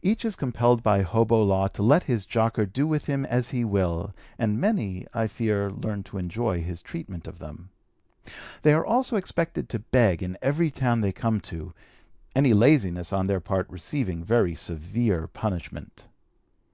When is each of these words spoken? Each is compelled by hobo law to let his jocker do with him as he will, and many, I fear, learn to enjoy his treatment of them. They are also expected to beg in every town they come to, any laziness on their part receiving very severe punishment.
Each 0.00 0.24
is 0.24 0.34
compelled 0.34 0.82
by 0.82 1.02
hobo 1.02 1.42
law 1.42 1.66
to 1.68 1.82
let 1.82 2.04
his 2.04 2.24
jocker 2.24 2.64
do 2.64 2.86
with 2.86 3.04
him 3.04 3.26
as 3.26 3.50
he 3.50 3.66
will, 3.66 4.14
and 4.38 4.58
many, 4.58 5.06
I 5.12 5.26
fear, 5.26 5.70
learn 5.70 6.04
to 6.04 6.16
enjoy 6.16 6.62
his 6.62 6.80
treatment 6.80 7.26
of 7.28 7.38
them. 7.38 7.68
They 8.62 8.72
are 8.72 8.86
also 8.86 9.16
expected 9.16 9.68
to 9.68 9.80
beg 9.80 10.22
in 10.22 10.38
every 10.40 10.70
town 10.70 11.02
they 11.02 11.12
come 11.12 11.40
to, 11.52 11.74
any 12.34 12.54
laziness 12.54 13.12
on 13.12 13.26
their 13.26 13.40
part 13.40 13.68
receiving 13.68 14.24
very 14.24 14.54
severe 14.54 15.26
punishment. 15.26 16.08